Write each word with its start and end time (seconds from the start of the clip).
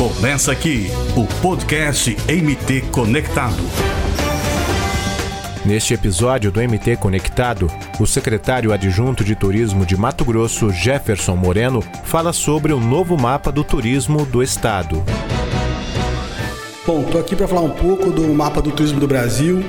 Começa 0.00 0.50
aqui 0.50 0.86
o 1.14 1.26
podcast 1.42 2.16
MT 2.26 2.88
Conectado. 2.90 3.62
Neste 5.62 5.92
episódio 5.92 6.50
do 6.50 6.58
MT 6.58 6.96
Conectado, 6.96 7.70
o 8.00 8.06
secretário 8.06 8.72
adjunto 8.72 9.22
de 9.22 9.36
turismo 9.36 9.84
de 9.84 9.98
Mato 9.98 10.24
Grosso, 10.24 10.70
Jefferson 10.70 11.36
Moreno, 11.36 11.84
fala 12.02 12.32
sobre 12.32 12.72
o 12.72 12.80
novo 12.80 13.14
mapa 13.18 13.52
do 13.52 13.62
turismo 13.62 14.24
do 14.24 14.42
estado. 14.42 15.04
Bom, 16.86 17.02
estou 17.02 17.20
aqui 17.20 17.36
para 17.36 17.46
falar 17.46 17.60
um 17.60 17.68
pouco 17.68 18.10
do 18.10 18.26
mapa 18.32 18.62
do 18.62 18.70
turismo 18.70 18.98
do 18.98 19.06
Brasil, 19.06 19.62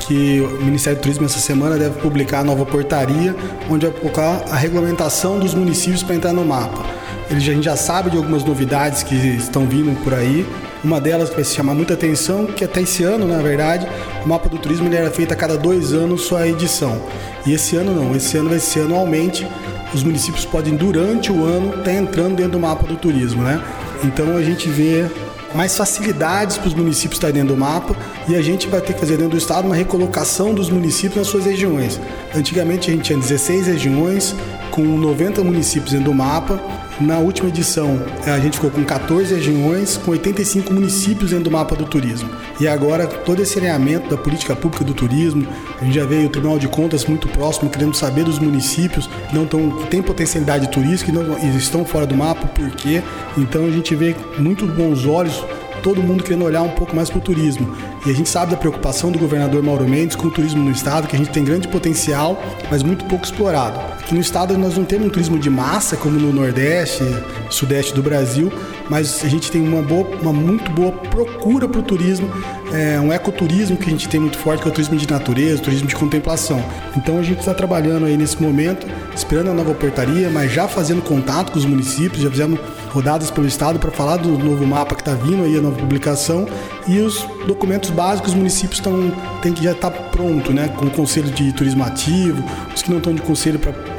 que 0.00 0.40
o 0.40 0.64
Ministério 0.64 0.98
do 0.98 1.02
Turismo 1.02 1.26
essa 1.26 1.38
semana 1.38 1.76
deve 1.76 2.00
publicar 2.00 2.40
a 2.40 2.44
nova 2.44 2.64
portaria, 2.64 3.36
onde 3.68 3.86
vai 3.86 3.94
colocar 3.94 4.44
a 4.50 4.56
regulamentação 4.56 5.38
dos 5.38 5.52
municípios 5.52 6.02
para 6.02 6.14
entrar 6.14 6.32
no 6.32 6.42
mapa. 6.42 7.03
Ele, 7.30 7.38
a 7.38 7.40
gente 7.40 7.64
já 7.64 7.76
sabe 7.76 8.10
de 8.10 8.16
algumas 8.16 8.44
novidades 8.44 9.02
que 9.02 9.14
estão 9.14 9.66
vindo 9.66 9.98
por 10.02 10.14
aí. 10.14 10.46
Uma 10.82 11.00
delas 11.00 11.30
que 11.30 11.36
vai 11.36 11.44
se 11.44 11.54
chamar 11.54 11.74
muita 11.74 11.94
atenção, 11.94 12.46
que 12.46 12.64
até 12.64 12.82
esse 12.82 13.02
ano, 13.02 13.26
na 13.26 13.38
verdade, 13.38 13.86
o 14.24 14.28
mapa 14.28 14.48
do 14.48 14.58
turismo 14.58 14.86
ele 14.86 14.96
era 14.96 15.10
feito 15.10 15.32
a 15.32 15.36
cada 15.36 15.56
dois 15.56 15.92
anos 15.92 16.22
sua 16.22 16.46
edição. 16.46 17.00
E 17.46 17.52
esse 17.52 17.76
ano 17.76 17.94
não, 17.94 18.14
esse 18.14 18.36
ano 18.36 18.50
vai 18.50 18.58
ser 18.58 18.80
anualmente. 18.80 19.46
Os 19.94 20.02
municípios 20.02 20.44
podem, 20.44 20.76
durante 20.76 21.32
o 21.32 21.44
ano, 21.44 21.70
estar 21.70 21.84
tá 21.84 21.92
entrando 21.92 22.36
dentro 22.36 22.52
do 22.52 22.60
mapa 22.60 22.86
do 22.86 22.96
turismo, 22.96 23.42
né? 23.42 23.62
Então 24.02 24.36
a 24.36 24.42
gente 24.42 24.68
vê 24.68 25.08
mais 25.54 25.76
facilidades 25.76 26.58
para 26.58 26.66
os 26.66 26.74
municípios 26.74 27.14
estarem 27.14 27.36
dentro 27.36 27.54
do 27.54 27.60
mapa 27.60 27.96
e 28.28 28.34
a 28.34 28.42
gente 28.42 28.66
vai 28.66 28.80
ter 28.80 28.92
que 28.92 28.98
fazer 28.98 29.16
dentro 29.16 29.30
do 29.30 29.38
estado 29.38 29.66
uma 29.66 29.76
recolocação 29.76 30.52
dos 30.52 30.68
municípios 30.68 31.16
nas 31.16 31.26
suas 31.28 31.44
regiões. 31.44 32.00
Antigamente 32.34 32.90
a 32.90 32.92
gente 32.92 33.04
tinha 33.04 33.18
16 33.18 33.68
regiões 33.68 34.34
com 34.74 34.82
90 34.82 35.44
municípios 35.44 35.92
dentro 35.92 36.06
do 36.06 36.14
mapa 36.14 36.60
na 37.00 37.18
última 37.18 37.48
edição, 37.48 38.00
a 38.26 38.40
gente 38.40 38.54
ficou 38.54 38.72
com 38.72 38.82
14 38.82 39.32
regiões, 39.32 39.96
com 39.96 40.10
85 40.10 40.72
municípios 40.72 41.30
dentro 41.30 41.44
do 41.44 41.50
mapa 41.50 41.76
do 41.76 41.84
turismo. 41.84 42.28
E 42.58 42.66
agora, 42.66 43.06
todo 43.06 43.40
esse 43.40 43.56
alinhamento 43.56 44.08
da 44.08 44.16
política 44.16 44.56
pública 44.56 44.84
do 44.84 44.92
turismo, 44.92 45.46
a 45.80 45.84
gente 45.84 45.94
já 45.94 46.04
veio 46.04 46.26
o 46.26 46.28
Tribunal 46.28 46.58
de 46.58 46.66
Contas 46.66 47.04
muito 47.04 47.28
próximo, 47.28 47.70
querendo 47.70 47.94
saber 47.94 48.24
dos 48.24 48.40
municípios 48.40 49.06
que 49.28 49.34
não 49.34 49.46
tão, 49.46 49.70
que 49.70 49.86
têm 49.86 50.02
potencialidade 50.02 50.68
turística 50.68 51.10
e 51.10 51.14
não 51.14 51.56
estão 51.56 51.84
fora 51.84 52.04
do 52.04 52.16
mapa, 52.16 52.46
por 52.48 52.70
quê? 52.72 53.00
Então 53.38 53.66
a 53.66 53.70
gente 53.70 53.94
vê 53.94 54.16
muito 54.38 54.66
bons 54.66 55.06
olhos 55.06 55.44
todo 55.84 56.02
mundo 56.02 56.24
querendo 56.24 56.46
olhar 56.46 56.62
um 56.62 56.70
pouco 56.70 56.96
mais 56.96 57.10
para 57.10 57.18
o 57.18 57.20
turismo. 57.20 57.76
E 58.06 58.10
a 58.10 58.14
gente 58.14 58.28
sabe 58.28 58.52
da 58.52 58.56
preocupação 58.56 59.12
do 59.12 59.18
governador 59.18 59.62
Mauro 59.62 59.86
Mendes 59.86 60.16
com 60.16 60.28
o 60.28 60.30
turismo 60.30 60.64
no 60.64 60.70
estado, 60.70 61.06
que 61.06 61.14
a 61.14 61.18
gente 61.18 61.30
tem 61.30 61.44
grande 61.44 61.68
potencial, 61.68 62.42
mas 62.70 62.82
muito 62.82 63.04
pouco 63.04 63.22
explorado. 63.26 63.78
Aqui 63.78 64.14
no 64.14 64.20
estado 64.20 64.56
nós 64.56 64.78
não 64.78 64.84
temos 64.84 65.08
um 65.08 65.10
turismo 65.10 65.38
de 65.38 65.50
massa 65.50 65.94
como 65.94 66.18
no 66.18 66.32
Nordeste, 66.32 67.04
Sudeste 67.50 67.92
do 67.92 68.02
Brasil, 68.02 68.50
mas 68.88 69.22
a 69.22 69.28
gente 69.28 69.50
tem 69.52 69.60
uma, 69.66 69.82
boa, 69.82 70.06
uma 70.22 70.32
muito 70.32 70.70
boa 70.70 70.90
procura 70.90 71.68
para 71.68 71.80
o 71.80 71.82
turismo, 71.82 72.30
é, 72.72 72.98
um 72.98 73.12
ecoturismo 73.12 73.76
que 73.76 73.86
a 73.86 73.90
gente 73.90 74.08
tem 74.08 74.18
muito 74.18 74.38
forte, 74.38 74.62
que 74.62 74.68
é 74.68 74.70
o 74.70 74.74
turismo 74.74 74.96
de 74.96 75.10
natureza, 75.10 75.60
o 75.60 75.64
turismo 75.64 75.86
de 75.86 75.94
contemplação. 75.94 76.64
Então 76.96 77.18
a 77.18 77.22
gente 77.22 77.40
está 77.40 77.52
trabalhando 77.52 78.06
aí 78.06 78.16
nesse 78.16 78.42
momento, 78.42 78.86
esperando 79.14 79.50
a 79.50 79.54
nova 79.54 79.74
portaria, 79.74 80.30
mas 80.30 80.50
já 80.50 80.66
fazendo 80.66 81.02
contato 81.02 81.52
com 81.52 81.58
os 81.58 81.66
municípios, 81.66 82.22
já 82.22 82.30
fizemos 82.30 82.58
rodadas 82.94 83.28
pelo 83.28 83.46
estado 83.46 83.80
para 83.80 83.90
falar 83.90 84.18
do 84.18 84.38
novo 84.38 84.64
mapa 84.64 84.94
que 84.94 85.00
está 85.00 85.14
vindo 85.14 85.42
aí, 85.42 85.58
a 85.58 85.60
nova 85.60 85.76
publicação. 85.76 86.46
E 86.86 87.00
os 87.00 87.26
documentos 87.46 87.90
básicos 87.90 88.30
os 88.30 88.36
municípios 88.36 88.78
estão 88.78 89.12
tem 89.42 89.52
que 89.52 89.64
já 89.64 89.72
estar 89.72 89.90
tá 89.90 90.02
pronto, 90.10 90.52
né, 90.52 90.68
com 90.68 90.86
o 90.86 90.90
conselho 90.90 91.30
de 91.30 91.52
turismo 91.52 91.82
ativo, 91.82 92.42
os 92.74 92.82
que 92.82 92.90
não 92.90 92.98
estão 92.98 93.12
de 93.12 93.20
conselho 93.22 93.58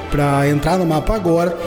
para 0.09 0.49
entrar 0.49 0.77
no 0.77 0.85
mapa 0.85 1.13
agora, 1.13 1.57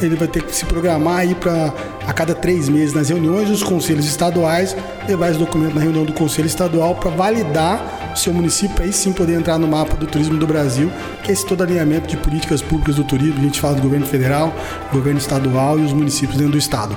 ele 0.00 0.16
vai 0.16 0.28
ter 0.28 0.42
que 0.42 0.54
se 0.54 0.64
programar 0.64 1.18
aí 1.18 1.34
para 1.34 1.72
a 2.06 2.12
cada 2.12 2.34
três 2.34 2.68
meses 2.68 2.94
nas 2.94 3.08
reuniões 3.08 3.48
dos 3.48 3.62
conselhos 3.62 4.06
estaduais 4.06 4.76
levar 5.06 5.30
esse 5.30 5.38
documento 5.38 5.74
na 5.74 5.80
reunião 5.80 6.04
do 6.04 6.12
conselho 6.12 6.46
estadual 6.46 6.94
para 6.94 7.10
validar 7.10 8.12
o 8.12 8.16
seu 8.16 8.32
município 8.32 8.82
aí 8.82 8.92
sim 8.92 9.12
poder 9.12 9.34
entrar 9.34 9.58
no 9.58 9.68
mapa 9.68 9.96
do 9.96 10.06
turismo 10.06 10.36
do 10.36 10.46
Brasil, 10.46 10.90
que 11.22 11.30
é 11.30 11.32
esse 11.32 11.46
todo 11.46 11.62
alinhamento 11.62 12.08
de 12.08 12.16
políticas 12.16 12.60
públicas 12.60 12.96
do 12.96 13.04
turismo. 13.04 13.38
A 13.38 13.42
gente 13.42 13.60
fala 13.60 13.74
do 13.74 13.82
governo 13.82 14.06
federal, 14.06 14.54
governo 14.92 15.18
estadual 15.18 15.78
e 15.78 15.82
os 15.82 15.92
municípios 15.92 16.36
dentro 16.36 16.52
do 16.52 16.58
estado. 16.58 16.96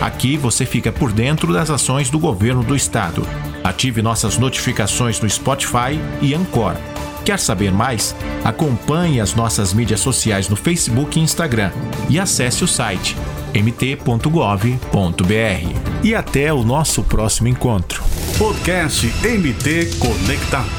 Aqui 0.00 0.36
você 0.36 0.64
fica 0.64 0.92
por 0.92 1.12
dentro 1.12 1.52
das 1.52 1.70
ações 1.70 2.08
do 2.08 2.18
governo 2.18 2.62
do 2.62 2.76
estado. 2.76 3.26
Ative 3.64 4.00
nossas 4.00 4.38
notificações 4.38 5.20
no 5.20 5.28
Spotify 5.28 5.98
e 6.22 6.34
Anchor. 6.34 6.76
Quer 7.24 7.38
saber 7.38 7.72
mais? 7.72 8.14
Acompanhe 8.44 9.20
as 9.20 9.34
nossas 9.34 9.72
mídias 9.72 10.00
sociais 10.00 10.48
no 10.48 10.56
Facebook 10.56 11.18
e 11.18 11.22
Instagram 11.22 11.70
e 12.08 12.18
acesse 12.18 12.64
o 12.64 12.68
site 12.68 13.16
mt.gov.br. 13.54 14.78
E 16.02 16.14
até 16.14 16.52
o 16.52 16.62
nosso 16.62 17.02
próximo 17.02 17.48
encontro. 17.48 18.02
Podcast 18.38 19.06
MT 19.06 19.98
Conectado. 19.98 20.77